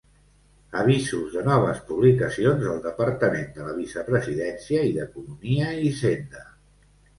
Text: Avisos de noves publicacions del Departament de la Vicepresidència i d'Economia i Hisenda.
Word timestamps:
Avisos 0.83 1.27
de 1.35 1.43
noves 1.47 1.81
publicacions 1.89 2.63
del 2.69 2.81
Departament 2.87 3.53
de 3.59 3.69
la 3.69 3.77
Vicepresidència 3.83 4.89
i 4.91 4.97
d'Economia 4.99 5.71
i 5.85 5.89
Hisenda. 5.93 6.47